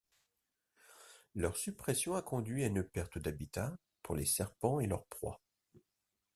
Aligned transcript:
Leur 1.35 1.55
suppression 1.55 2.15
a 2.15 2.23
conduit 2.23 2.63
à 2.63 2.65
une 2.65 2.81
perte 2.83 3.19
d'habitat 3.19 3.77
pour 4.01 4.15
les 4.15 4.25
serpents 4.25 4.79
et 4.79 4.87
leurs 4.87 5.05
proies. 5.05 5.39